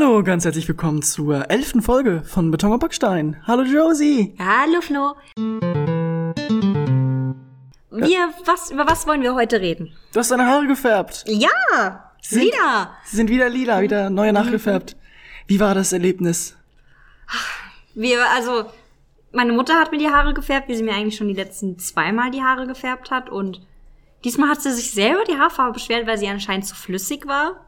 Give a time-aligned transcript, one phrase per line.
[0.00, 3.36] Hallo, ganz herzlich willkommen zur elften Folge von Beton und Backstein.
[3.48, 4.32] Hallo Josie.
[4.38, 5.16] Hallo Flo.
[7.90, 9.92] Wir, was, über was wollen wir heute reden?
[10.12, 11.24] Du hast deine Haare gefärbt.
[11.26, 11.48] Ja,
[12.22, 12.92] sind, wieder.
[13.06, 14.94] Sie sind wieder lila, wieder neu nachgefärbt.
[15.48, 16.56] Wie war das Erlebnis?
[17.94, 18.66] Wir, also,
[19.32, 22.30] meine Mutter hat mir die Haare gefärbt, wie sie mir eigentlich schon die letzten zweimal
[22.30, 23.30] die Haare gefärbt hat.
[23.30, 23.66] Und
[24.24, 27.67] diesmal hat sie sich selber die Haarfarbe beschwert, weil sie anscheinend zu flüssig war.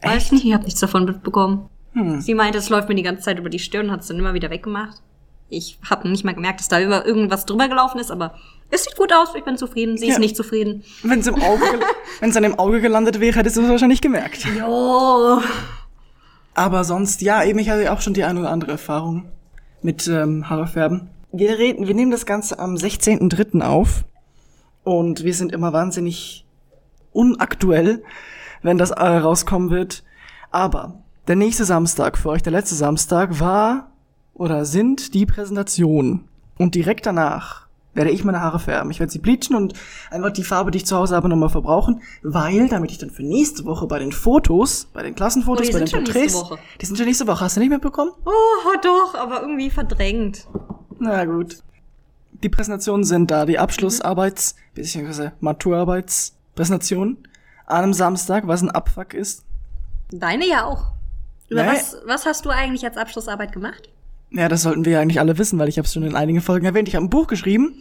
[0.00, 0.32] Echt?
[0.32, 1.68] Ich habe nichts davon mitbekommen.
[1.92, 2.20] Hm.
[2.20, 4.18] Sie meinte, es läuft mir die ganze Zeit über die Stirn und hat es dann
[4.18, 5.00] immer wieder weggemacht.
[5.48, 8.34] Ich habe nicht mal gemerkt, dass da über irgendwas drüber gelaufen ist, aber
[8.70, 10.12] es sieht gut aus, ich bin zufrieden, sie Ja.
[10.14, 10.82] ist nicht zufrieden.
[11.04, 11.28] Wenn es
[12.36, 14.44] an dem Auge gelandet wäre, hättest du es wahrscheinlich gemerkt.
[14.58, 15.40] Jo.
[16.54, 19.26] Aber sonst, ja, eben, ich hatte auch schon die eine oder andere Erfahrung
[19.82, 21.10] mit ähm, Haarefärben.
[21.30, 23.60] Wir reden, wir nehmen das Ganze am 16.03.
[23.60, 24.04] auf
[24.82, 26.44] und wir sind immer wahnsinnig
[27.12, 28.02] unaktuell,
[28.62, 30.02] wenn das äh, rauskommen wird.
[30.50, 30.94] Aber
[31.28, 33.90] der nächste Samstag, für euch der letzte Samstag, war
[34.34, 36.24] oder sind die Präsentation.
[36.58, 38.90] Und direkt danach werde ich meine Haare färben.
[38.90, 39.72] Ich werde sie bleachen und
[40.10, 43.22] einfach die Farbe, die ich zu Hause habe, nochmal verbrauchen, weil, damit ich dann für
[43.22, 46.40] nächste Woche bei den Fotos, bei den Klassenfotos, Oh, bei den sind schon Porträts, nächste
[46.50, 46.58] Woche.
[46.80, 47.40] die sind schon nächste Woche.
[47.44, 48.10] Hast du nicht mitbekommen?
[48.26, 48.30] Oh,
[48.82, 50.46] doch, aber irgendwie verdrängt.
[50.98, 51.58] Na gut.
[52.42, 55.30] Die Präsentationen sind da, die Abschlussarbeits- bzw.
[55.40, 57.16] Maturarbeitspräsentation
[57.66, 59.44] an einem Samstag, was ein Abfuck ist.
[60.10, 60.92] Deine ja auch.
[61.48, 61.70] Über Nee.
[61.70, 63.88] was, was hast du eigentlich als Abschlussarbeit gemacht?
[64.30, 66.40] Ja, das sollten wir ja eigentlich alle wissen, weil ich habe es schon in einigen
[66.40, 66.88] Folgen erwähnt.
[66.88, 67.74] Ich habe ein Buch geschrieben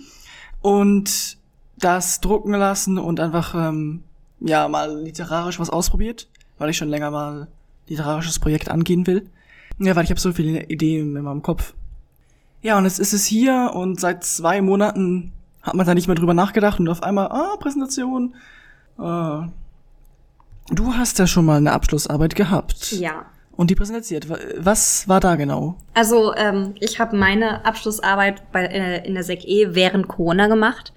[0.62, 1.38] und
[1.78, 4.04] das drucken lassen und einfach ähm,
[4.40, 7.48] ja mal literarisch was ausprobiert, weil ich schon länger mal
[7.88, 9.30] literarisches Projekt angehen will.
[9.80, 11.74] Ja, weil ich habe so viele Ideen in meinem Kopf.
[12.62, 16.16] Ja, und jetzt ist es hier und seit zwei Monaten hat man da nicht mehr
[16.16, 18.36] drüber nachgedacht und auf einmal, ah, Präsentation.
[18.98, 19.50] Ah.
[20.70, 22.92] Du hast ja schon mal eine Abschlussarbeit gehabt.
[22.94, 23.26] Ja.
[23.56, 24.28] Und die präsentiert.
[24.30, 25.78] Wa- Was war da genau?
[25.94, 30.92] Also, ähm, ich habe meine Abschlussarbeit bei, äh, in der Sek E während Corona gemacht.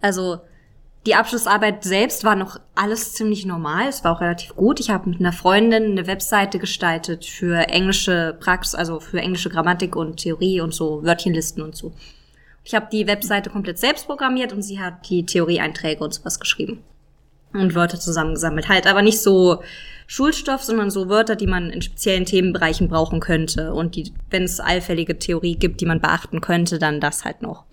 [0.00, 0.38] Also,
[1.06, 3.88] die Abschlussarbeit selbst war noch alles ziemlich normal.
[3.88, 4.80] Es war auch relativ gut.
[4.80, 9.96] Ich habe mit einer Freundin eine Webseite gestaltet für englische Praxis, also für englische Grammatik
[9.96, 11.92] und Theorie und so Wörtchenlisten und so.
[12.64, 16.82] Ich habe die Webseite komplett selbst programmiert und sie hat die Theorieeinträge und sowas geschrieben.
[17.52, 18.68] Und Wörter zusammengesammelt.
[18.68, 19.62] Halt aber nicht so
[20.06, 23.74] Schulstoff, sondern so Wörter, die man in speziellen Themenbereichen brauchen könnte.
[23.74, 27.64] Und die, wenn es allfällige Theorie gibt, die man beachten könnte, dann das halt noch.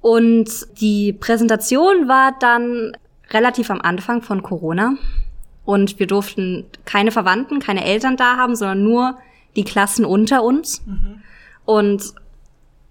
[0.00, 0.48] Und
[0.80, 2.96] die Präsentation war dann
[3.30, 4.96] relativ am Anfang von Corona.
[5.64, 9.18] Und wir durften keine Verwandten, keine Eltern da haben, sondern nur
[9.56, 10.82] die Klassen unter uns.
[11.64, 12.02] Und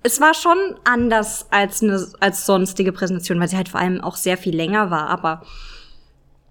[0.02, 4.16] es war schon anders als eine als sonstige Präsentation, weil sie halt vor allem auch
[4.16, 5.08] sehr viel länger war.
[5.08, 5.44] Aber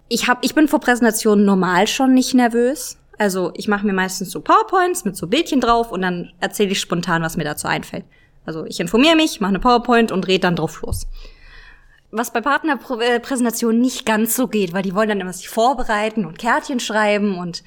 [0.09, 2.97] ich hab, ich bin vor Präsentationen normal schon nicht nervös.
[3.17, 6.79] Also ich mache mir meistens so PowerPoints mit so Bildchen drauf und dann erzähle ich
[6.79, 8.05] spontan, was mir dazu einfällt.
[8.45, 11.07] Also ich informiere mich, mache eine PowerPoint und rede dann drauf los.
[12.11, 16.37] Was bei Partnerpräsentationen nicht ganz so geht, weil die wollen dann immer sich vorbereiten und
[16.37, 17.63] Kärtchen schreiben und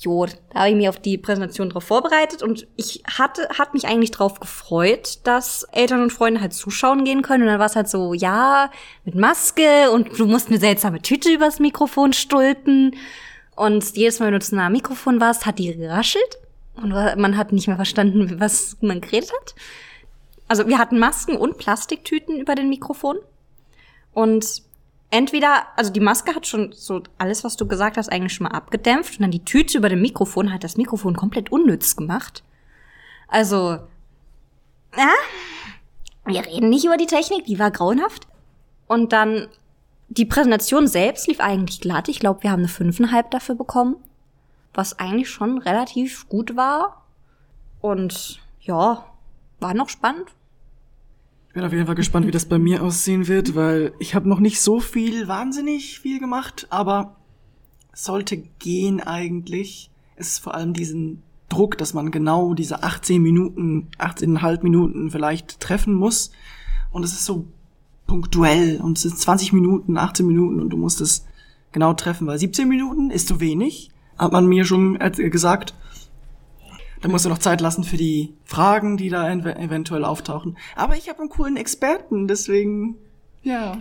[0.00, 3.88] Jo, da habe ich mich auf die Präsentation drauf vorbereitet und ich hatte, hat mich
[3.88, 7.42] eigentlich drauf gefreut, dass Eltern und Freunde halt zuschauen gehen können.
[7.42, 8.70] Und dann war es halt so, ja,
[9.04, 12.94] mit Maske und du musst eine seltsame Tüte übers Mikrofon stulpen.
[13.56, 16.38] Und jedes Mal, wenn du zu nah am Mikrofon warst, hat die geraschelt.
[16.76, 19.56] Und man hat nicht mehr verstanden, was man geredet hat.
[20.46, 23.16] Also wir hatten Masken und Plastiktüten über den Mikrofon.
[24.12, 24.62] Und
[25.10, 28.56] entweder, also die Maske hat schon so alles, was du gesagt hast, eigentlich schon mal
[28.56, 32.42] abgedämpft und dann die Tüte über dem Mikrofon hat das Mikrofon komplett unnütz gemacht.
[33.28, 33.78] Also,
[34.96, 35.12] ja,
[36.24, 38.26] wir reden nicht über die Technik, die war grauenhaft.
[38.86, 39.48] Und dann,
[40.08, 42.08] die Präsentation selbst lief eigentlich glatt.
[42.08, 43.96] Ich glaube, wir haben eine fünfeinhalb dafür bekommen,
[44.74, 47.04] was eigentlich schon relativ gut war.
[47.80, 49.04] Und ja,
[49.60, 50.28] war noch spannend.
[51.58, 54.28] Ich bin auf jeden Fall gespannt, wie das bei mir aussehen wird, weil ich habe
[54.28, 57.16] noch nicht so viel, wahnsinnig viel gemacht, aber
[57.92, 59.90] sollte gehen eigentlich.
[60.14, 65.58] Es ist vor allem diesen Druck, dass man genau diese 18 Minuten, 18,5 Minuten vielleicht
[65.58, 66.30] treffen muss.
[66.92, 67.48] Und es ist so
[68.06, 71.26] punktuell und es sind 20 Minuten, 18 Minuten und du musst es
[71.72, 75.74] genau treffen, weil 17 Minuten ist zu wenig, hat man mir schon äh, gesagt.
[77.00, 80.56] Da musst du noch Zeit lassen für die Fragen, die da ev eventuell auftauchen.
[80.74, 82.96] Aber ich habe einen coolen Experten, deswegen,
[83.42, 83.78] ja.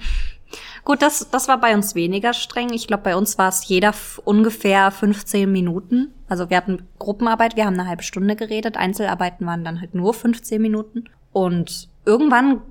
[0.86, 2.72] Gut, das, das war bei uns weniger streng.
[2.72, 3.94] Ich glaube, bei uns war es jeder
[4.24, 6.14] ungefähr 15 Minuten.
[6.30, 8.78] Also wir hatten Gruppenarbeit, wir haben eine halbe Stunde geredet.
[8.78, 11.10] Einzelarbeiten waren dann halt nur 15 Minuten.
[11.34, 12.62] Und irgendwann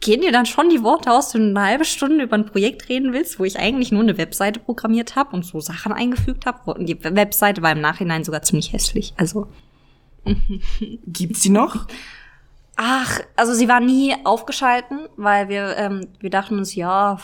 [0.00, 2.88] gehen dir dann schon die Worte aus, wenn du eine halbe Stunde über ein Projekt
[2.88, 6.74] reden willst, wo ich eigentlich nur eine Webseite programmiert habe und so Sachen eingefügt habe.
[6.74, 9.14] Und die Webseite war im Nachhinein sogar ziemlich hässlich.
[9.16, 9.48] Also.
[11.06, 11.86] Gibt's die noch?
[12.76, 17.18] Ach, also sie war nie aufgeschalten, weil wir, ähm, wir dachten uns, ja,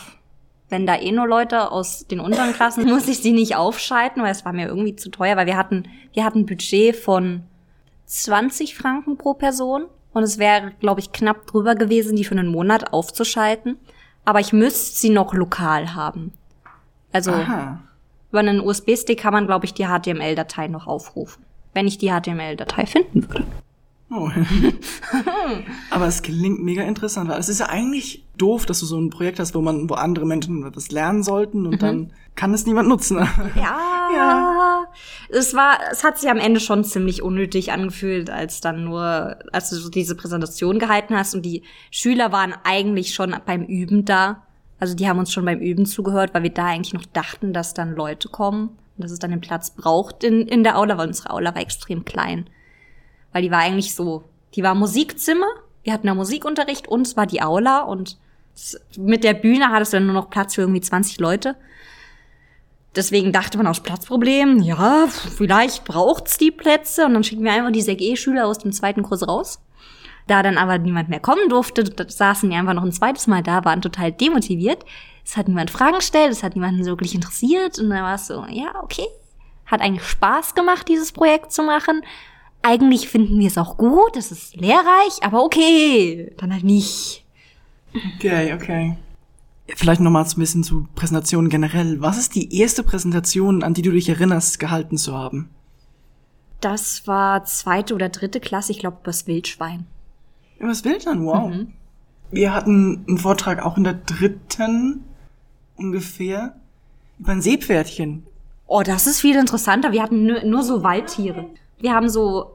[0.69, 4.31] wenn da eh nur Leute aus den unteren Klassen, muss ich sie nicht aufschalten, weil
[4.31, 7.43] es war mir irgendwie zu teuer, weil wir hatten, wir hatten ein Budget von
[8.07, 12.47] 20 Franken pro Person und es wäre, glaube ich, knapp drüber gewesen, die für einen
[12.47, 13.77] Monat aufzuschalten.
[14.23, 16.33] Aber ich müsste sie noch lokal haben.
[17.11, 17.81] Also Aha.
[18.31, 21.45] über einen USB-Stick kann man, glaube ich, die HTML-Datei noch aufrufen,
[21.75, 23.45] wenn ich die HTML-Datei finden würde.
[24.11, 24.29] Oh.
[25.89, 29.09] Aber es klingt mega interessant, weil es ist ja eigentlich doof, dass du so ein
[29.09, 31.79] Projekt hast, wo man, wo andere Menschen etwas lernen sollten und mhm.
[31.79, 33.17] dann kann es niemand nutzen.
[33.55, 34.85] Ja, ja.
[35.29, 39.69] Es war, es hat sich am Ende schon ziemlich unnötig angefühlt, als dann nur, als
[39.69, 44.43] du so diese Präsentation gehalten hast und die Schüler waren eigentlich schon beim Üben da.
[44.79, 47.73] Also die haben uns schon beim Üben zugehört, weil wir da eigentlich noch dachten, dass
[47.73, 51.31] dann Leute kommen dass es dann den Platz braucht in, in der Aula, weil unsere
[51.31, 52.49] Aula war extrem klein
[53.35, 55.47] weil die war eigentlich so, die war Musikzimmer,
[55.83, 58.17] wir hatten da Musikunterricht und es war die Aula und
[58.95, 61.57] mit der Bühne hattest du dann nur noch Platz für irgendwie 20 Leute.
[62.95, 67.73] Deswegen dachte man aus Platzproblem, ja, vielleicht braucht's die Plätze und dann schicken wir einfach
[67.73, 69.59] die SEG-Schüler aus dem zweiten Kurs raus.
[70.27, 73.63] Da dann aber niemand mehr kommen durfte, saßen die einfach noch ein zweites Mal da,
[73.63, 74.83] waren total demotiviert.
[75.23, 78.27] Es hat niemand Fragen gestellt, es hat niemanden so wirklich interessiert und dann war es
[78.27, 79.07] so, ja, okay.
[79.65, 82.01] Hat eigentlich Spaß gemacht, dieses Projekt zu machen
[82.65, 87.23] eigentlich finden wir es auch gut, es ist lehrreich, aber okay, dann halt nicht.
[88.15, 88.97] Okay, okay.
[89.75, 92.01] Vielleicht nochmal ein bisschen zu Präsentationen generell.
[92.01, 95.49] Was ist die erste Präsentation, an die du dich erinnerst, gehalten zu haben?
[96.59, 99.85] Das war zweite oder dritte Klasse, ich glaube, übers Wildschwein.
[100.59, 101.49] Übers Wildschwein, wow.
[101.49, 101.73] Mhm.
[102.31, 105.03] Wir hatten einen Vortrag auch in der dritten
[105.77, 106.55] ungefähr
[107.19, 108.25] über ein Seepferdchen.
[108.67, 109.91] Oh, das ist viel interessanter.
[109.91, 111.45] Wir hatten nur, nur so Waldtiere.
[111.79, 112.51] Wir haben so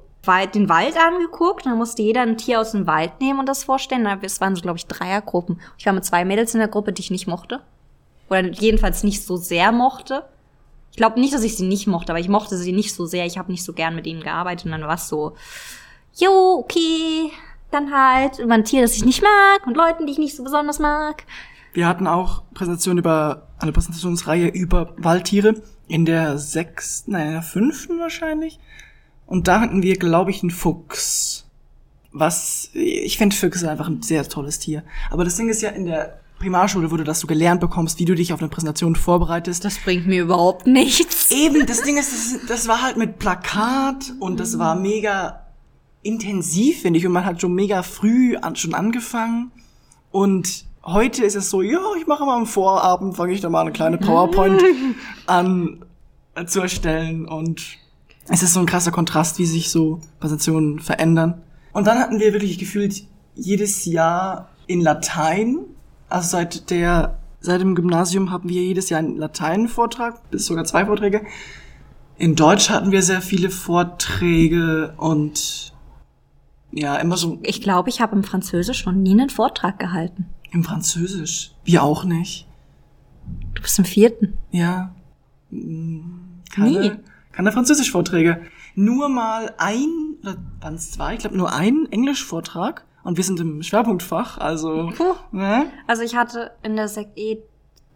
[0.55, 1.67] den Wald angeguckt.
[1.67, 4.07] Dann musste jeder ein Tier aus dem Wald nehmen und das vorstellen.
[4.23, 5.61] Es waren so, glaube ich, Dreiergruppen.
[5.79, 7.61] Ich war mit zwei Mädels in der Gruppe, die ich nicht mochte.
[8.29, 10.25] Oder jedenfalls nicht so sehr mochte.
[10.91, 13.25] Ich glaube nicht, dass ich sie nicht mochte, aber ich mochte sie nicht so sehr.
[13.25, 14.67] Ich habe nicht so gern mit ihnen gearbeitet.
[14.67, 15.37] Und dann war es so,
[16.15, 17.31] jo, okay,
[17.71, 20.43] dann halt über ein Tier, das ich nicht mag und Leuten, die ich nicht so
[20.43, 21.25] besonders mag.
[21.73, 27.43] Wir hatten auch Präsentationen über, eine Präsentationsreihe über Waldtiere in der sechsten, nein, in der
[27.43, 28.59] fünften wahrscheinlich.
[29.27, 31.47] Und da hatten wir, glaube ich, einen Fuchs.
[32.13, 34.83] Was, ich finde Füchse einfach ein sehr tolles Tier.
[35.11, 38.05] Aber das Ding ist ja in der Primarschule, wo du das so gelernt bekommst, wie
[38.05, 39.65] du dich auf eine Präsentation vorbereitest.
[39.65, 41.31] Das bringt mir überhaupt nichts.
[41.31, 45.45] Eben, das Ding ist, das, das war halt mit Plakat und das war mega
[46.03, 47.07] intensiv, finde ich.
[47.07, 49.53] Und man hat schon mega früh an, schon angefangen.
[50.11, 53.63] Und heute ist es so, ja, ich mache mal am Vorabend, fange ich da mal
[53.63, 54.63] eine kleine PowerPoint
[55.27, 55.85] an
[56.35, 57.79] äh, zu erstellen und
[58.29, 61.43] es ist so ein krasser Kontrast, wie sich so Präsentationen verändern.
[61.73, 63.05] Und dann hatten wir wirklich gefühlt
[63.35, 65.59] jedes Jahr in Latein,
[66.09, 70.87] also seit der, seit dem Gymnasium haben wir jedes Jahr einen Latein-Vortrag, bis sogar zwei
[70.87, 71.23] Vorträge.
[72.19, 75.73] In Deutsch hatten wir sehr viele Vorträge und
[76.73, 77.39] ja, immer so.
[77.43, 80.27] Ich glaube, ich habe im Französisch noch nie einen Vortrag gehalten.
[80.51, 81.53] Im Französisch?
[81.65, 82.47] Wir auch nicht.
[83.55, 84.39] Du bist im vierten.
[84.51, 84.95] Ja.
[85.51, 86.93] Keine, nie
[87.33, 88.43] keine Französisch-Vorträge.
[88.75, 91.15] Nur mal ein, oder waren es zwei?
[91.15, 92.85] Ich glaube nur ein Englisch-Vortrag.
[93.03, 94.93] Und wir sind im Schwerpunktfach, also.
[94.95, 95.15] Puh.
[95.33, 95.67] Ne?
[95.87, 97.39] Also ich hatte in der Sek E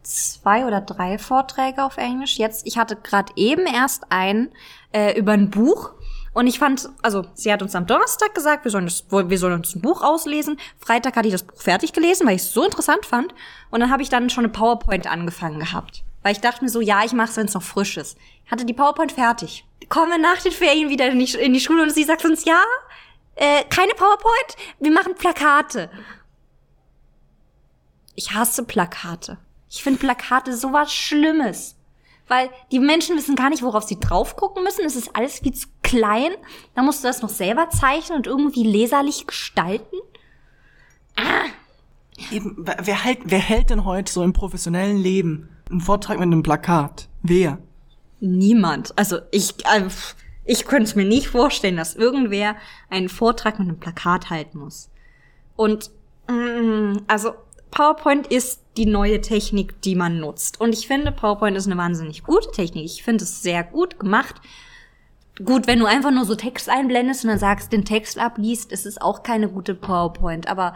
[0.02, 2.38] zwei oder drei Vorträge auf Englisch.
[2.38, 4.50] Jetzt, ich hatte gerade eben erst einen
[4.92, 5.92] äh, über ein Buch.
[6.34, 9.54] Und ich fand, also sie hat uns am Donnerstag gesagt, wir sollen, das, wir sollen
[9.54, 10.58] uns ein Buch auslesen.
[10.78, 13.32] Freitag hatte ich das Buch fertig gelesen, weil ich es so interessant fand.
[13.70, 16.02] Und dann habe ich dann schon eine PowerPoint angefangen gehabt.
[16.22, 18.18] Weil ich dachte mir so, ja, ich mache es, wenn es noch frisch ist.
[18.44, 19.64] Ich hatte die PowerPoint fertig.
[19.88, 22.44] Kommen wir nach den Ferien wieder in die, in die Schule und sie sagt uns,
[22.44, 22.60] ja,
[23.36, 25.90] äh, keine PowerPoint, wir machen Plakate.
[28.16, 29.38] Ich hasse Plakate.
[29.68, 31.76] Ich finde Plakate sowas Schlimmes.
[32.26, 34.84] Weil die Menschen wissen gar nicht, worauf sie drauf gucken müssen.
[34.84, 36.32] Es ist alles viel zu klein.
[36.74, 39.96] Da musst du das noch selber zeichnen und irgendwie leserlich gestalten.
[41.14, 41.44] Ah.
[42.32, 46.42] Eben, wer, hält, wer hält denn heute so im professionellen Leben ein Vortrag mit einem
[46.42, 47.08] Plakat.
[47.22, 47.58] Wer?
[48.20, 48.96] Niemand.
[48.98, 49.86] Also ich, äh,
[50.44, 52.56] ich könnte es mir nicht vorstellen, dass irgendwer
[52.90, 54.90] einen Vortrag mit einem Plakat halten muss.
[55.56, 55.90] Und
[56.28, 57.32] mm, also
[57.70, 60.60] PowerPoint ist die neue Technik, die man nutzt.
[60.60, 62.84] Und ich finde, PowerPoint ist eine wahnsinnig gute Technik.
[62.84, 64.40] Ich finde es sehr gut gemacht.
[65.42, 68.86] Gut, wenn du einfach nur so Text einblendest und dann sagst, den Text abliest, ist
[68.86, 70.46] es auch keine gute PowerPoint.
[70.48, 70.74] Aber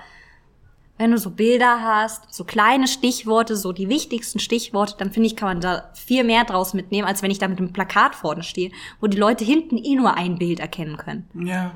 [0.99, 5.37] wenn du so Bilder hast, so kleine Stichworte, so die wichtigsten Stichworte, dann finde ich,
[5.37, 8.43] kann man da viel mehr draus mitnehmen, als wenn ich da mit einem Plakat vorne
[8.43, 11.29] stehe, wo die Leute hinten eh nur ein Bild erkennen können.
[11.35, 11.73] Ja.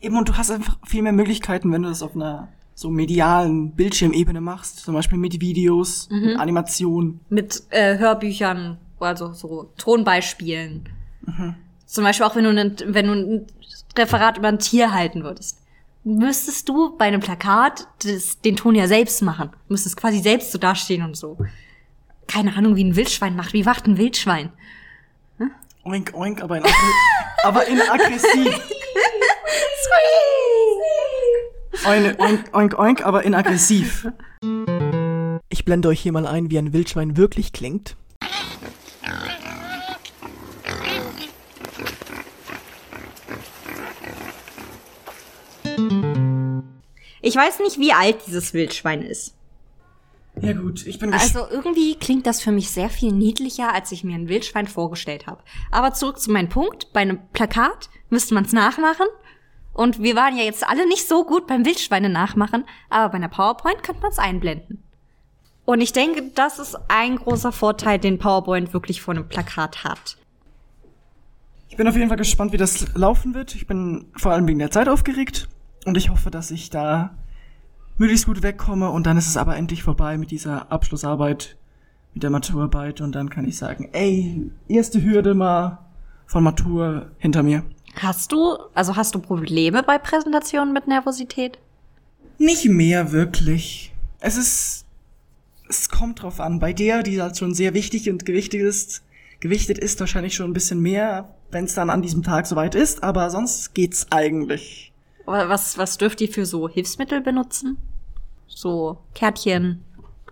[0.00, 3.72] Eben, und du hast einfach viel mehr Möglichkeiten, wenn du das auf einer so medialen
[3.72, 4.80] Bildschirmebene machst.
[4.80, 7.20] Zum Beispiel mit Videos, mit Animationen.
[7.28, 10.88] Mit äh, Hörbüchern, also so Tonbeispielen.
[11.86, 13.46] Zum Beispiel auch wenn du, ein, wenn du ein
[13.96, 15.58] Referat über ein Tier halten würdest.
[16.04, 19.50] Müsstest du bei einem Plakat das, den Ton ja selbst machen.
[19.50, 21.38] Du müsstest quasi selbst so dastehen und so.
[22.28, 23.52] Keine Ahnung, wie ein Wildschwein macht.
[23.52, 24.52] Wie wacht ein Wildschwein?
[25.84, 26.64] Oink, oink, aber in,
[27.44, 28.60] aber in aggressiv.
[31.84, 34.08] Oink, oink, oink, oink, aber in aggressiv.
[35.48, 37.96] Ich blende euch hier mal ein, wie ein Wildschwein wirklich klingt.
[47.26, 49.34] Ich weiß nicht, wie alt dieses Wildschwein ist.
[50.40, 51.36] Ja gut, ich bin gespannt.
[51.36, 55.26] Also irgendwie klingt das für mich sehr viel niedlicher, als ich mir ein Wildschwein vorgestellt
[55.26, 55.42] habe.
[55.72, 56.92] Aber zurück zu meinem Punkt.
[56.92, 59.08] Bei einem Plakat müsste man es nachmachen.
[59.72, 63.28] Und wir waren ja jetzt alle nicht so gut beim Wildschweine nachmachen, aber bei einer
[63.28, 64.84] PowerPoint könnte man es einblenden.
[65.64, 70.16] Und ich denke, das ist ein großer Vorteil, den PowerPoint wirklich vor einem Plakat hat.
[71.70, 73.56] Ich bin auf jeden Fall gespannt, wie das laufen wird.
[73.56, 75.48] Ich bin vor allem wegen der Zeit aufgeregt
[75.86, 77.14] und ich hoffe, dass ich da
[77.96, 81.56] möglichst gut wegkomme und dann ist es aber endlich vorbei mit dieser Abschlussarbeit,
[82.12, 85.78] mit der Maturarbeit und dann kann ich sagen, ey, erste Hürde mal
[86.26, 87.62] von Matur hinter mir.
[87.94, 91.58] Hast du, also hast du Probleme bei Präsentationen mit Nervosität?
[92.36, 93.94] Nicht mehr wirklich.
[94.18, 94.84] Es ist,
[95.68, 96.58] es kommt drauf an.
[96.58, 99.02] Bei der, die halt schon sehr wichtig und gewichtet ist,
[99.40, 103.02] gewichtet ist wahrscheinlich schon ein bisschen mehr, wenn es dann an diesem Tag soweit ist,
[103.02, 104.92] aber sonst geht's eigentlich.
[105.26, 107.78] Was, was dürft ihr für so Hilfsmittel benutzen?
[108.46, 109.82] So Kärtchen,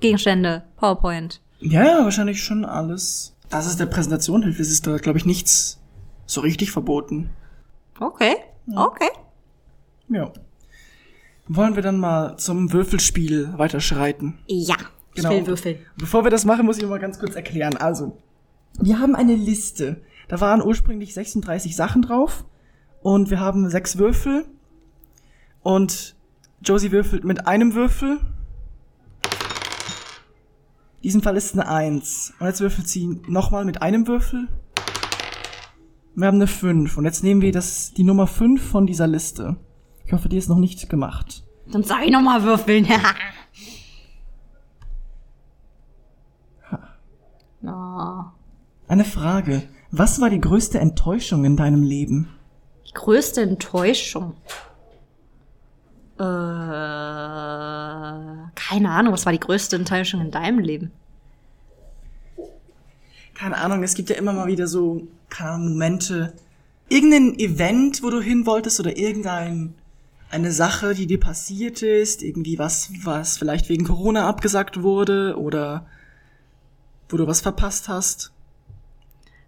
[0.01, 1.41] Gegenstände, PowerPoint.
[1.61, 3.35] Ja, ja, wahrscheinlich schon alles.
[3.51, 5.81] Dass es der Präsentation hilft, ist da, glaube ich, nichts
[6.27, 7.31] so richtig verboten.
[8.01, 8.37] Okay,
[8.75, 9.09] okay.
[10.09, 10.33] Ja.
[11.49, 14.39] Wollen wir dann mal zum Würfelspiel weiterschreiten?
[14.47, 14.77] Ja,
[15.15, 15.31] ich Genau.
[15.31, 15.79] will würfeln.
[15.97, 17.77] Bevor wir das machen, muss ich mal ganz kurz erklären.
[17.77, 18.17] Also,
[18.81, 20.01] wir haben eine Liste.
[20.29, 22.45] Da waren ursprünglich 36 Sachen drauf.
[23.03, 24.47] Und wir haben sechs Würfel.
[25.65, 26.15] Und
[26.63, 28.21] Josie würfelt mit einem Würfel.
[30.97, 32.35] In diesem Fall ist es eine Eins.
[32.39, 34.47] Und jetzt würfelt sie nochmal mit einem Würfel.
[36.15, 36.99] Wir haben eine Fünf.
[36.99, 39.57] Und jetzt nehmen wir das, die Nummer fünf von dieser Liste.
[40.05, 41.43] Ich hoffe, die ist noch nicht gemacht.
[41.73, 42.87] Dann sag ich noch mal würfeln.
[47.65, 48.25] oh.
[48.87, 49.63] Eine Frage.
[49.91, 52.29] Was war die größte Enttäuschung in deinem Leben?
[52.87, 54.35] Die größte Enttäuschung.
[56.19, 56.23] Äh,
[58.55, 60.93] keine Ahnung, was war die größte Enttäuschung in deinem Leben?
[63.35, 66.35] Keine Ahnung, es gibt ja immer mal wieder so, keine Ahnung, Momente.
[66.89, 69.75] Irgendein Event, wo du hin wolltest oder irgendein,
[70.31, 75.87] eine Sache, die dir passiert ist, irgendwie was, was vielleicht wegen Corona abgesagt wurde oder
[77.09, 78.33] wo du was verpasst hast.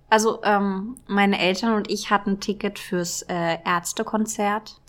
[0.09, 4.81] Also, ähm, meine Eltern und ich hatten ein Ticket fürs äh, Ärztekonzert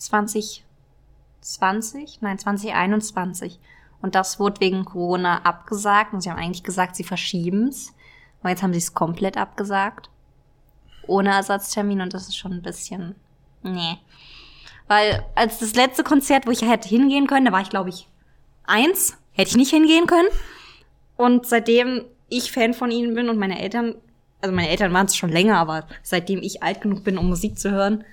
[1.48, 3.60] 2020, nein, 2021.
[4.01, 6.13] Und das wurde wegen Corona abgesagt.
[6.13, 7.94] Und sie haben eigentlich gesagt, sie verschieben's.
[8.42, 10.10] Aber jetzt haben sie es komplett abgesagt.
[11.08, 12.01] Ohne Ersatztermin.
[12.01, 13.16] Und das ist schon ein bisschen,
[13.63, 13.98] nee.
[14.88, 18.08] Weil als das letzte Konzert, wo ich hätte hingehen können, da war ich, glaube ich,
[18.66, 20.30] eins, hätte ich nicht hingehen können.
[21.16, 23.96] Und seitdem ich Fan von ihnen bin und meine Eltern,
[24.42, 27.58] also meine Eltern waren es schon länger, aber seitdem ich alt genug bin, um Musik
[27.58, 28.04] zu hören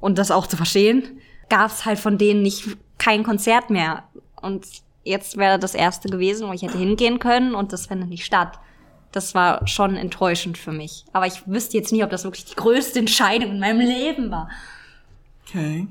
[0.00, 4.04] und das auch zu verstehen, gab es halt von denen nicht kein Konzert mehr.
[4.40, 4.66] Und
[5.04, 8.58] jetzt wäre das erste gewesen, wo ich hätte hingehen können und das findet nicht statt.
[9.12, 11.04] Das war schon enttäuschend für mich.
[11.12, 14.50] Aber ich wüsste jetzt nie, ob das wirklich die größte Entscheidung in meinem Leben war.
[15.46, 15.86] Okay.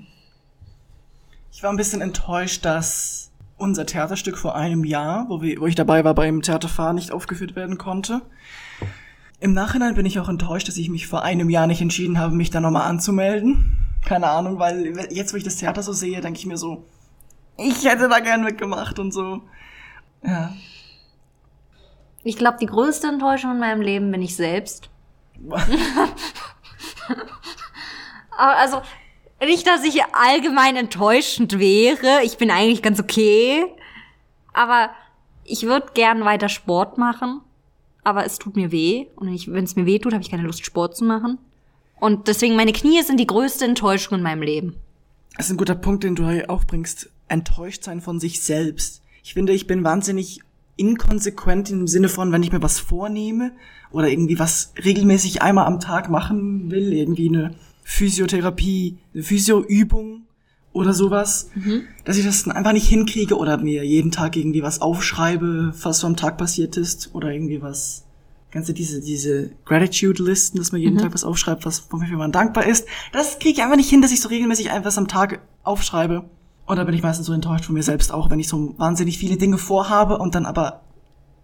[1.52, 5.76] Ich war ein bisschen enttäuscht, dass unser Theaterstück vor einem Jahr, wo, wir, wo ich
[5.76, 8.22] dabei war beim Theaterfahr, nicht aufgeführt werden konnte.
[9.40, 12.36] Im Nachhinein bin ich auch enttäuscht, dass ich mich vor einem Jahr nicht entschieden habe,
[12.36, 13.85] mich da nochmal anzumelden.
[14.06, 16.86] Keine Ahnung, weil jetzt, wo ich das Theater so sehe, denke ich mir so,
[17.58, 19.42] ich hätte da gern mitgemacht und so.
[20.24, 20.54] Ja.
[22.24, 24.90] Ich glaube, die größte Enttäuschung in meinem Leben bin ich selbst.
[28.38, 28.82] Aber also,
[29.42, 32.24] nicht, dass ich allgemein enttäuschend wäre.
[32.24, 33.66] Ich bin eigentlich ganz okay.
[34.54, 34.90] Aber
[35.44, 37.42] ich würde gern weiter Sport machen.
[38.04, 39.08] Aber es tut mir weh.
[39.16, 41.38] Und wenn es mir weh tut, habe ich keine Lust, Sport zu machen.
[42.00, 44.76] Und deswegen, meine Knie sind die größte Enttäuschung in meinem Leben.
[45.38, 47.10] Das ist ein guter Punkt, den du hier aufbringst.
[47.28, 49.02] enttäuscht sein von sich selbst.
[49.24, 50.42] Ich finde, ich bin wahnsinnig
[50.78, 53.52] inkonsequent im Sinne von, wenn ich mir was vornehme
[53.92, 60.24] oder irgendwie was regelmäßig einmal am Tag machen will, irgendwie eine Physiotherapie, eine Physioübung
[60.74, 61.84] oder sowas, mhm.
[62.04, 66.00] dass ich das dann einfach nicht hinkriege oder mir jeden Tag irgendwie was aufschreibe, was
[66.00, 68.06] so am Tag passiert ist oder irgendwie was
[68.56, 71.02] ganze diese diese Gratitude Listen, dass man jeden mhm.
[71.02, 72.88] Tag was aufschreibt, was wofür man dankbar ist.
[73.12, 76.30] Das kriege ich einfach nicht hin, dass ich so regelmäßig einfach am Tag aufschreibe.
[76.66, 79.20] Und da bin ich meistens so enttäuscht von mir selbst auch, wenn ich so wahnsinnig
[79.20, 80.82] viele Dinge vorhabe und dann aber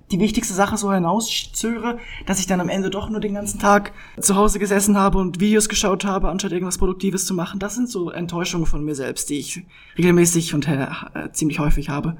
[0.09, 3.91] die wichtigste Sache so hinauszögere, dass ich dann am Ende doch nur den ganzen Tag
[4.19, 7.59] zu Hause gesessen habe und Videos geschaut habe, anstatt irgendwas Produktives zu machen.
[7.59, 9.63] Das sind so Enttäuschungen von mir selbst, die ich
[9.97, 10.87] regelmäßig und äh,
[11.33, 12.17] ziemlich häufig habe.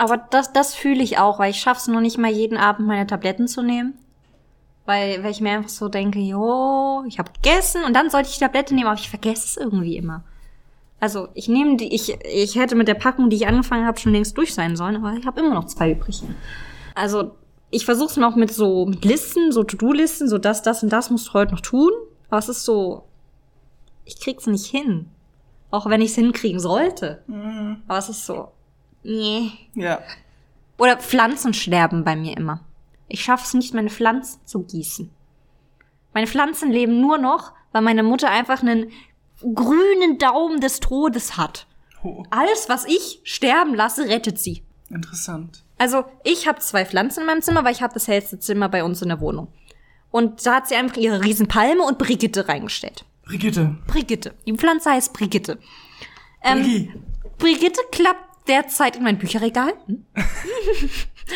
[0.00, 3.06] Aber das, das fühle ich auch, weil ich schaff's nur nicht mal jeden Abend meine
[3.06, 3.98] Tabletten zu nehmen.
[4.86, 8.38] Weil, weil ich mir einfach so denke, jo, ich habe gegessen und dann sollte ich
[8.38, 10.24] die Tablette nehmen, aber ich vergesse es irgendwie immer.
[11.00, 14.12] Also ich nehme die, ich, ich hätte mit der Packung, die ich angefangen habe, schon
[14.12, 16.22] längst durch sein sollen, aber ich habe immer noch zwei übrig.
[16.94, 17.32] Also
[17.70, 21.10] ich versuche es noch mit so mit Listen, so To-Do-Listen, so das, das und das
[21.10, 21.92] musst du heute noch tun.
[22.30, 23.04] Aber es ist so,
[24.06, 25.10] ich krieg's nicht hin.
[25.70, 27.22] Auch wenn ich es hinkriegen sollte.
[27.26, 27.82] Mhm.
[27.86, 28.48] Aber es ist so,
[29.02, 29.52] nee.
[29.74, 30.00] Ja.
[30.78, 32.60] Oder Pflanzen sterben bei mir immer.
[33.08, 35.10] Ich schaffe es nicht, meine Pflanzen zu gießen.
[36.14, 38.90] Meine Pflanzen leben nur noch, weil meine Mutter einfach einen
[39.40, 41.66] grünen Daumen des Todes hat.
[42.02, 42.24] Oh.
[42.30, 44.62] Alles, was ich sterben lasse, rettet sie.
[44.88, 45.62] Interessant.
[45.78, 48.84] Also ich habe zwei Pflanzen in meinem Zimmer, weil ich habe das hellste Zimmer bei
[48.84, 49.48] uns in der Wohnung.
[50.10, 53.04] Und da hat sie einfach ihre Riesenpalme und Brigitte reingestellt.
[53.24, 53.76] Brigitte.
[53.86, 54.34] Brigitte.
[54.46, 55.58] Die Pflanze heißt Brigitte.
[56.42, 56.88] Ähm,
[57.38, 59.72] Brigitte klappt derzeit in mein Bücherregal.
[59.86, 60.04] Hm?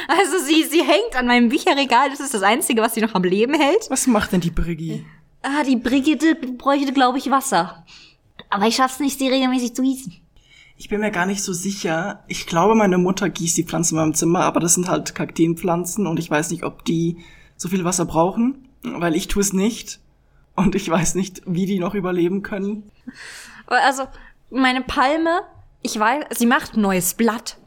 [0.09, 2.11] also sie, sie hängt an meinem Bücherregal.
[2.11, 3.87] Das ist das Einzige, was sie noch am Leben hält.
[3.89, 5.05] Was macht denn die Brigitte?
[5.43, 7.85] Ah, die Brigitte bräuchte, glaube ich, Wasser.
[8.51, 10.15] Aber ich schaff's nicht, sie regelmäßig zu gießen.
[10.77, 12.25] Ich bin mir gar nicht so sicher.
[12.27, 16.07] Ich glaube, meine Mutter gießt die Pflanzen in meinem Zimmer, aber das sind halt Kakteenpflanzen
[16.07, 17.19] und ich weiß nicht, ob die
[17.57, 20.01] so viel Wasser brauchen, weil ich tue es nicht.
[20.57, 22.91] Und ich weiß nicht, wie die noch überleben können.
[23.67, 24.05] Also,
[24.51, 25.41] meine Palme,
[25.85, 27.59] ich weiß, sie macht neues Blatt.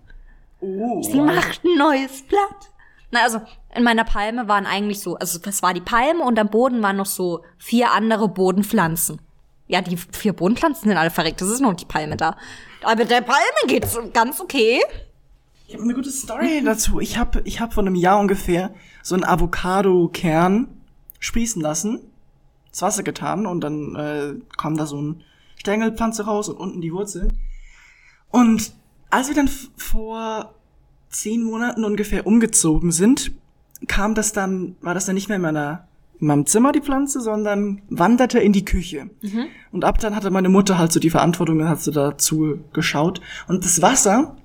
[0.60, 1.02] Oh.
[1.04, 2.72] Sie macht ein neues Blatt.
[3.12, 3.40] Na, also,
[3.76, 6.98] in meiner Palme waren eigentlich so, also das war die Palme und am Boden waren
[6.98, 9.22] noch so vier andere Bodenpflanzen.
[9.68, 12.36] Ja, die vier Bodenpflanzen sind alle verreckt, das ist noch die Palme da.
[12.84, 14.82] Aber der Palme geht's ganz okay.
[15.68, 17.00] Ich habe eine gute Story dazu.
[17.00, 20.68] Ich habe ich hab vor einem Jahr ungefähr so einen Avocado-Kern
[21.20, 22.00] sprießen lassen,
[22.70, 25.24] ins Wasser getan und dann äh, kam da so ein
[25.58, 27.30] Stängelpflanze raus und unten die Wurzel.
[28.30, 28.74] Und
[29.10, 30.54] als wir dann vor
[31.10, 33.32] zehn Monaten ungefähr umgezogen sind,
[33.88, 35.88] kam das dann, war das dann nicht mehr in meiner
[36.20, 39.12] in meinem Zimmer die Pflanze, sondern wanderte in die Küche.
[39.22, 39.46] Mhm.
[39.72, 43.22] Und ab dann hatte meine Mutter halt so die Verantwortung, dann hat sie dazu geschaut.
[43.48, 44.36] Und das Wasser,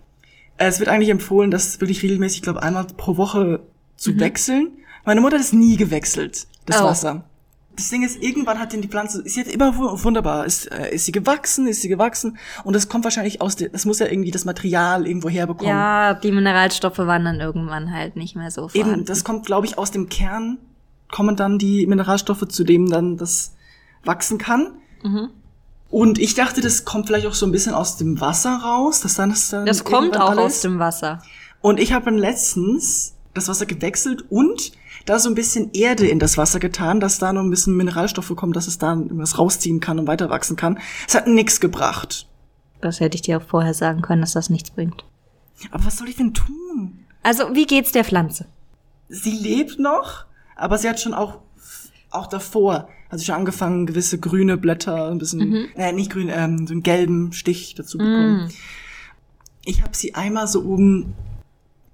[0.58, 3.60] äh, es wird eigentlich empfohlen, das wirklich regelmäßig, ich glaube, einmal pro Woche
[3.96, 4.20] zu mhm.
[4.20, 4.68] wechseln.
[5.06, 6.84] Meine Mutter hat es nie gewechselt, das oh.
[6.84, 7.24] Wasser
[7.76, 11.06] das Ding ist, irgendwann hat denn die Pflanze, ist jetzt immer wunderbar, ist, äh, ist
[11.06, 14.30] sie gewachsen, ist sie gewachsen und das kommt wahrscheinlich aus der, das muss ja irgendwie
[14.30, 15.68] das Material irgendwo herbekommen.
[15.68, 18.94] Ja, die Mineralstoffe waren dann irgendwann halt nicht mehr so vorhanden.
[18.98, 20.58] Eben, das kommt, glaube ich, aus dem Kern
[21.10, 23.54] kommen dann die Mineralstoffe, zu dem dann das
[24.04, 24.72] wachsen kann.
[25.02, 25.28] Mhm.
[25.90, 29.14] Und ich dachte, das kommt vielleicht auch so ein bisschen aus dem Wasser raus, dass
[29.14, 30.44] dann das dann Das kommt auch alles.
[30.44, 31.22] aus dem Wasser.
[31.60, 34.72] Und ich habe dann letztens das Wasser gewechselt und
[35.04, 38.34] da so ein bisschen Erde in das Wasser getan, dass da noch ein bisschen Mineralstoffe
[38.36, 40.78] kommen, dass es da irgendwas rausziehen kann und weiter wachsen kann.
[41.06, 42.28] Es hat nichts gebracht.
[42.80, 45.04] Das hätte ich dir auch vorher sagen können, dass das nichts bringt.
[45.70, 47.04] Aber was soll ich denn tun?
[47.22, 48.46] Also, wie geht's der Pflanze?
[49.08, 50.24] Sie lebt noch,
[50.56, 51.38] aber sie hat schon auch,
[52.10, 55.68] auch davor, also schon angefangen, gewisse grüne Blätter, ein bisschen, mhm.
[55.76, 58.44] äh, nicht grün, ähm, so einen gelben Stich dazu bekommen.
[58.44, 58.48] Mhm.
[59.64, 61.14] Ich habe sie einmal so oben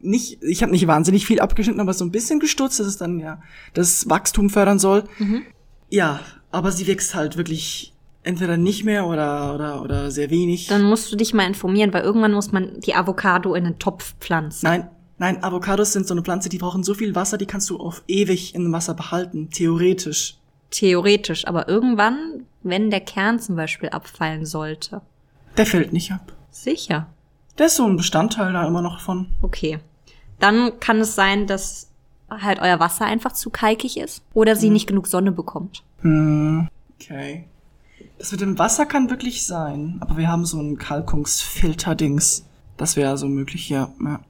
[0.01, 3.19] nicht, ich habe nicht wahnsinnig viel abgeschnitten, aber so ein bisschen gestutzt, dass es dann
[3.19, 3.43] ja
[3.75, 5.05] das Wachstum fördern soll.
[5.19, 5.43] Mhm.
[5.91, 10.67] Ja, aber sie wächst halt wirklich entweder nicht mehr oder, oder, oder sehr wenig.
[10.67, 14.15] Dann musst du dich mal informieren, weil irgendwann muss man die Avocado in einen Topf
[14.21, 14.67] pflanzen.
[14.67, 17.79] Nein, nein, Avocados sind so eine Pflanze, die brauchen so viel Wasser, die kannst du
[17.79, 20.37] auf ewig in dem Wasser behalten, theoretisch.
[20.71, 25.01] Theoretisch, aber irgendwann, wenn der Kern zum Beispiel abfallen sollte.
[25.57, 26.33] Der fällt nicht ab.
[26.51, 27.09] Sicher.
[27.59, 29.27] Der ist so ein Bestandteil da immer noch von.
[29.43, 29.81] Okay.
[30.39, 31.89] Dann kann es sein, dass
[32.31, 34.73] halt euer Wasser einfach zu kalkig ist oder sie mhm.
[34.75, 35.83] nicht genug Sonne bekommt.
[36.03, 36.69] Hm,
[37.01, 37.45] okay.
[38.19, 42.45] Das mit dem Wasser kann wirklich sein, aber wir haben so ein Kalkungsfilter-Dings.
[42.77, 43.93] Das wäre so möglich, ja.
[44.05, 44.21] ja.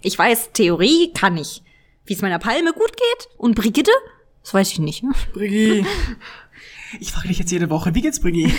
[0.00, 1.62] Ich weiß, Theorie kann ich.
[2.06, 3.90] Wie es meiner Palme gut geht und Brigitte?
[4.42, 5.04] Das weiß ich nicht.
[5.32, 5.88] Brigitte.
[7.00, 8.54] Ich frage dich jetzt jede Woche, wie geht's Brigitte?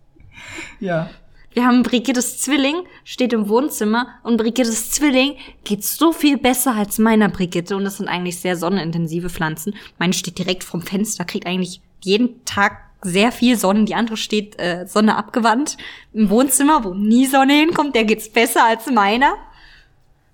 [0.80, 1.08] ja.
[1.52, 6.98] Wir haben Brigittes Zwilling, steht im Wohnzimmer und Brigittes Zwilling geht so viel besser als
[6.98, 9.74] meiner Brigitte und das sind eigentlich sehr sonnenintensive Pflanzen.
[9.98, 13.84] Meine steht direkt vom Fenster, kriegt eigentlich jeden Tag sehr viel Sonne.
[13.84, 15.76] Die andere steht äh, Sonne abgewandt
[16.12, 17.94] im Wohnzimmer, wo nie Sonne hinkommt.
[17.94, 19.34] Der geht's besser als meiner.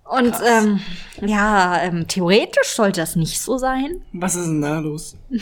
[0.05, 0.81] Und ähm,
[1.23, 4.03] ja, ähm, theoretisch sollte das nicht so sein.
[4.13, 5.17] Was ist denn da los?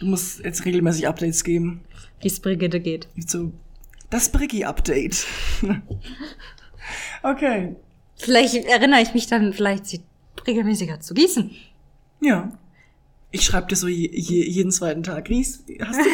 [0.00, 1.82] Du musst jetzt regelmäßig Updates geben.
[2.22, 3.06] Wie es Brigitte geht.
[3.26, 3.52] So,
[4.10, 5.26] das Briggy-Update.
[7.22, 7.76] okay.
[8.16, 10.02] Vielleicht erinnere ich mich dann, vielleicht sie
[10.46, 11.50] regelmäßiger zu gießen.
[12.20, 12.50] Ja.
[13.30, 15.28] Ich schreibe dir so je, je, jeden zweiten Tag.
[15.28, 16.10] Ries, hast du,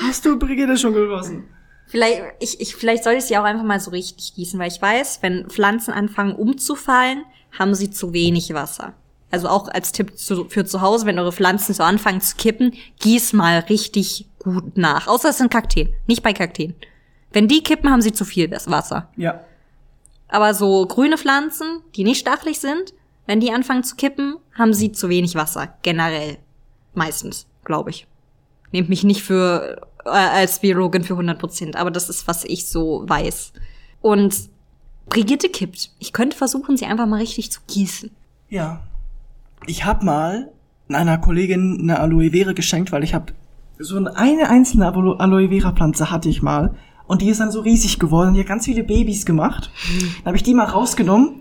[0.04, 1.44] hast du Brigitte schon gegossen?
[1.86, 4.82] Vielleicht, ich, ich, vielleicht soll ich sie auch einfach mal so richtig gießen, weil ich
[4.82, 7.22] weiß, wenn Pflanzen anfangen umzufallen,
[7.56, 8.94] haben sie zu wenig Wasser.
[9.30, 12.74] Also auch als Tipp zu, für zu Hause, wenn eure Pflanzen so anfangen zu kippen,
[13.00, 15.06] gieß mal richtig gut nach.
[15.06, 16.74] Außer es sind Kakteen, nicht bei Kakteen.
[17.32, 19.08] Wenn die kippen, haben sie zu viel Wasser.
[19.16, 19.40] Ja.
[20.28, 22.94] Aber so grüne Pflanzen, die nicht stachelig sind,
[23.26, 25.74] wenn die anfangen zu kippen, haben sie zu wenig Wasser.
[25.82, 26.38] Generell.
[26.94, 28.06] Meistens, glaube ich.
[28.72, 32.68] Nehmt mich nicht für äh, als Virologin für 100 Prozent, aber das ist, was ich
[32.68, 33.52] so weiß.
[34.00, 34.48] Und
[35.08, 35.90] Brigitte kippt.
[35.98, 38.10] Ich könnte versuchen, sie einfach mal richtig zu gießen.
[38.48, 38.82] Ja.
[39.66, 40.50] Ich hab mal
[40.88, 43.32] einer Kollegin eine Aloe Vera geschenkt, weil ich hab
[43.78, 46.74] so eine einzelne Aloe Vera Pflanze hatte ich mal
[47.06, 48.34] und die ist dann so riesig geworden.
[48.34, 49.70] Die hat ganz viele Babys gemacht.
[50.18, 51.40] Dann habe ich die mal rausgenommen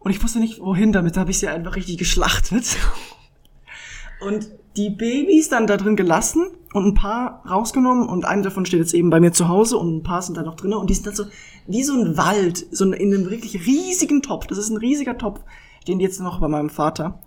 [0.00, 1.16] und ich wusste nicht wohin damit.
[1.16, 2.76] Da habe ich sie einfach richtig geschlachtet
[4.20, 8.80] und die Babys dann da drin gelassen und ein paar rausgenommen und eine davon steht
[8.80, 10.94] jetzt eben bei mir zu Hause und ein paar sind da noch drin und die
[10.94, 11.24] sind dann so
[11.66, 14.46] wie so ein Wald, so in einem wirklich riesigen Topf.
[14.46, 15.40] Das ist ein riesiger Topf,
[15.86, 17.20] den jetzt noch bei meinem Vater.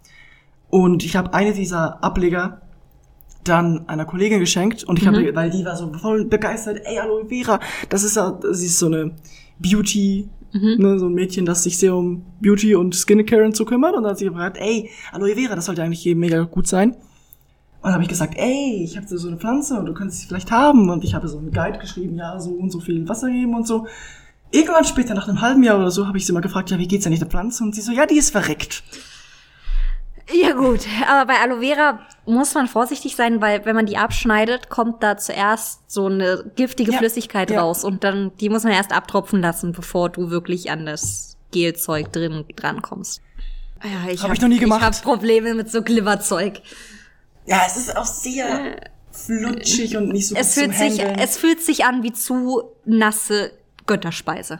[0.69, 2.61] Und ich habe eine dieser Ableger
[3.47, 5.15] dann einer Kollegin geschenkt und ich mhm.
[5.15, 8.79] habe, weil die war so voll begeistert, ey, Aloe Vera, das ist ja, sie ist
[8.79, 9.11] so eine
[9.59, 10.75] Beauty, mhm.
[10.77, 14.03] ne, so ein Mädchen, das sich sehr um Beauty und Skincare und so kümmert und
[14.03, 16.91] dann hat sie gefragt, ey, Aloe Vera, das sollte eigentlich jedem mega gut sein.
[16.91, 20.27] Und dann habe ich gesagt, ey, ich habe so eine Pflanze und du könntest sie
[20.27, 23.29] vielleicht haben und ich habe so einen Guide geschrieben, ja, so und so viel Wasser
[23.29, 23.87] geben und so.
[24.51, 26.87] Irgendwann später, nach einem halben Jahr oder so, habe ich sie mal gefragt, ja, wie
[26.87, 27.63] geht's denn nicht der Pflanze?
[27.63, 28.83] Und sie so, ja, die ist verreckt.
[30.33, 34.69] Ja gut, aber bei Aloe Vera muss man vorsichtig sein, weil wenn man die abschneidet,
[34.69, 37.61] kommt da zuerst so eine giftige ja, Flüssigkeit ja.
[37.61, 42.11] raus und dann die muss man erst abtropfen lassen, bevor du wirklich an das Gelzeug
[42.11, 43.21] drin drankommst.
[43.83, 44.81] Ja, ich habe hab ich noch nie gemacht.
[44.81, 46.61] Ich habe Probleme mit so Glibberzeug.
[47.45, 50.99] Ja, es ist auch sehr äh, flutschig und nicht so es gut fühlt zum sich,
[50.99, 51.19] Handeln.
[51.19, 53.51] Es fühlt sich an wie zu nasse
[53.85, 54.59] Götterspeise.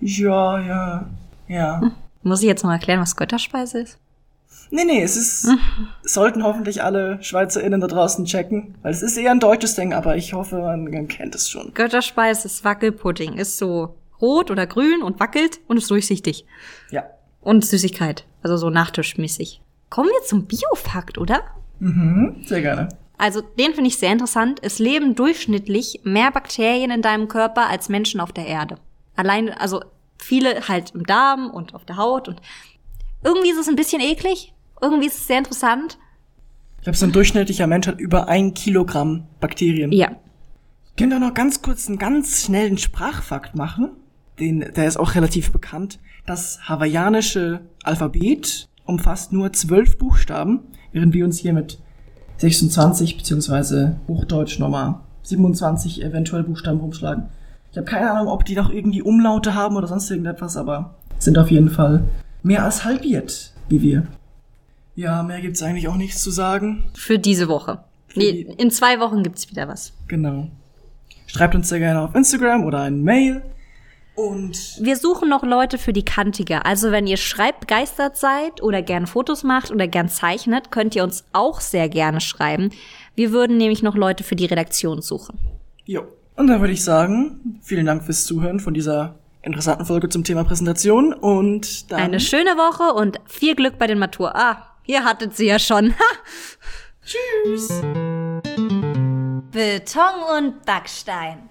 [0.00, 1.08] Ja, ja,
[1.48, 1.80] ja.
[1.80, 1.92] Hm.
[2.22, 3.98] Muss ich jetzt noch erklären, was Götterspeise ist?
[4.70, 5.58] Nee, nee, es ist, hm.
[6.02, 10.16] sollten hoffentlich alle SchweizerInnen da draußen checken, weil es ist eher ein deutsches Ding, aber
[10.16, 11.72] ich hoffe, man, man kennt es schon.
[11.74, 16.44] Götterspeise ist Wackelpudding, ist so rot oder grün und wackelt und ist durchsichtig.
[16.90, 17.04] Ja.
[17.40, 19.62] Und Süßigkeit, also so nachtischmäßig.
[19.90, 21.40] Kommen wir zum Biofakt, oder?
[21.80, 22.88] Mhm, sehr gerne.
[23.16, 24.60] Also den finde ich sehr interessant.
[24.62, 28.76] Es leben durchschnittlich mehr Bakterien in deinem Körper als Menschen auf der Erde.
[29.16, 29.82] Allein, also
[30.18, 32.40] viele halt im Darm und auf der Haut und
[33.24, 35.98] irgendwie ist es ein bisschen eklig, irgendwie ist es sehr interessant.
[36.78, 39.92] Ich glaube, so ein durchschnittlicher Mensch hat über ein Kilogramm Bakterien.
[39.92, 40.12] Ja.
[40.96, 43.90] Können wir noch ganz kurz einen ganz schnellen Sprachfakt machen?
[44.38, 45.98] Den, der ist auch relativ bekannt.
[46.26, 50.60] Das hawaiianische Alphabet umfasst nur zwölf Buchstaben,
[50.92, 51.78] während wir uns hier mit
[52.38, 57.24] 26 beziehungsweise Hochdeutsch nochmal 27 eventuell Buchstaben rumschlagen.
[57.70, 61.38] Ich habe keine Ahnung, ob die noch irgendwie Umlaute haben oder sonst irgendetwas, aber sind
[61.38, 62.04] auf jeden Fall
[62.42, 64.06] mehr als halbiert, wie wir.
[64.98, 66.90] Ja, mehr gibt's eigentlich auch nichts zu sagen.
[66.96, 67.84] Für diese Woche.
[68.08, 69.92] Für nee, in zwei Wochen gibt's wieder was.
[70.08, 70.48] Genau.
[71.28, 73.42] Schreibt uns sehr gerne auf Instagram oder ein Mail.
[74.16, 76.64] Und wir suchen noch Leute für die Kantige.
[76.64, 81.24] Also wenn ihr schreibbegeistert seid oder gern Fotos macht oder gern zeichnet, könnt ihr uns
[81.32, 82.70] auch sehr gerne schreiben.
[83.14, 85.38] Wir würden nämlich noch Leute für die Redaktion suchen.
[85.84, 86.02] Jo.
[86.34, 90.42] Und dann würde ich sagen, vielen Dank fürs Zuhören von dieser interessanten Folge zum Thema
[90.42, 94.34] Präsentation und dann eine schöne Woche und viel Glück bei den Matur.
[94.34, 95.94] Ah, ihr hattet sie ja schon.
[97.04, 97.68] Tschüss.
[99.52, 101.46] Beton und Backstein.